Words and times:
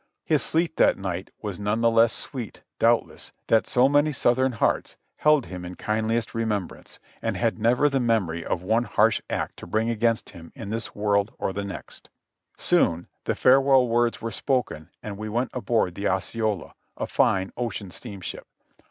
His 0.25 0.41
sleep 0.41 0.77
that 0.77 0.97
night 0.97 1.29
was 1.43 1.59
none 1.59 1.81
the 1.81 1.91
less 1.91 2.11
sweet, 2.11 2.63
doubtless, 2.79 3.31
that 3.45 3.67
so 3.67 3.87
many 3.87 4.11
Southern 4.11 4.53
hearts 4.53 4.95
held 5.17 5.45
him 5.45 5.63
in 5.63 5.75
kind 5.75 6.07
liest 6.07 6.33
remembrance, 6.33 6.97
and 7.21 7.37
had 7.37 7.59
never 7.59 7.87
the 7.87 7.99
memory 7.99 8.43
of 8.43 8.63
one 8.63 8.85
harsh 8.85 9.21
act 9.29 9.57
to 9.57 9.67
bring 9.67 9.91
against 9.91 10.31
him 10.31 10.51
in 10.55 10.69
this 10.69 10.95
world 10.95 11.35
or 11.37 11.53
the 11.53 11.63
next. 11.63 12.09
Soon 12.57 13.05
the 13.25 13.35
farewell 13.35 13.87
words 13.87 14.19
were 14.23 14.31
spoken 14.31 14.89
and 15.03 15.19
we 15.19 15.29
went 15.29 15.51
aboard 15.53 15.93
the 15.93 16.07
Osceola, 16.07 16.73
a 16.97 17.05
fine 17.05 17.53
ocean 17.55 17.91
steamship. 17.91 18.47